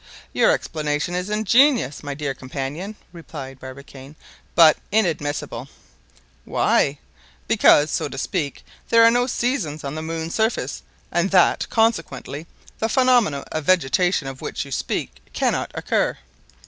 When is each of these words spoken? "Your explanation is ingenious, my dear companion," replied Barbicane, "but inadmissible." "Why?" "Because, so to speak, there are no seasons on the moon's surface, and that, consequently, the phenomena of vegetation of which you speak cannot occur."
"Your 0.33 0.49
explanation 0.49 1.13
is 1.13 1.29
ingenious, 1.29 2.01
my 2.01 2.15
dear 2.15 2.33
companion," 2.33 2.95
replied 3.13 3.59
Barbicane, 3.59 4.15
"but 4.55 4.77
inadmissible." 4.91 5.69
"Why?" 6.43 6.97
"Because, 7.47 7.91
so 7.91 8.09
to 8.09 8.17
speak, 8.17 8.65
there 8.89 9.03
are 9.03 9.11
no 9.11 9.27
seasons 9.27 9.83
on 9.83 9.93
the 9.93 10.01
moon's 10.01 10.33
surface, 10.33 10.81
and 11.11 11.29
that, 11.29 11.69
consequently, 11.69 12.47
the 12.79 12.89
phenomena 12.89 13.45
of 13.51 13.65
vegetation 13.65 14.27
of 14.27 14.41
which 14.41 14.65
you 14.65 14.71
speak 14.71 15.21
cannot 15.33 15.69
occur." 15.75 16.17